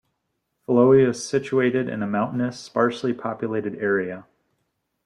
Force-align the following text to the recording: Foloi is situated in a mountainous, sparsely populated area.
Foloi 0.67 1.07
is 1.07 1.23
situated 1.29 1.87
in 1.87 2.01
a 2.01 2.07
mountainous, 2.07 2.59
sparsely 2.59 3.13
populated 3.13 3.75
area. 3.75 4.25